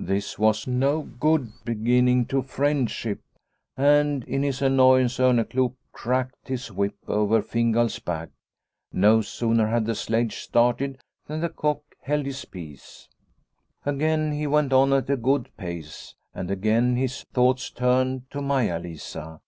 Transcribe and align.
This 0.00 0.36
was 0.36 0.66
no 0.66 1.02
good 1.02 1.52
beginning 1.64 2.26
to 2.26 2.42
friendship, 2.42 3.20
and 3.76 4.24
in 4.24 4.42
his 4.42 4.60
annoyance 4.60 5.18
Orneclou 5.20 5.76
cracked 5.92 6.48
his 6.48 6.72
whip 6.72 6.96
over 7.06 7.40
Fingal's 7.40 8.00
back. 8.00 8.30
No 8.92 9.20
sooner 9.20 9.68
had 9.68 9.86
the 9.86 9.94
sledge 9.94 10.38
started 10.38 11.00
than 11.28 11.38
the 11.40 11.50
cock 11.50 11.82
held 12.02 12.26
his 12.26 12.44
peace. 12.44 13.08
Ensign 13.86 14.00
Orneclou 14.00 14.00
187 14.00 14.00
Again 14.00 14.32
he 14.40 14.46
went 14.48 14.72
on 14.72 14.92
at 14.92 15.08
a 15.08 15.16
good 15.16 15.56
pace, 15.56 16.16
and 16.34 16.50
again 16.50 16.96
his 16.96 17.22
thoughts 17.32 17.70
turned 17.70 18.28
to 18.32 18.42
Maia 18.42 18.80
Lisa. 18.80 19.40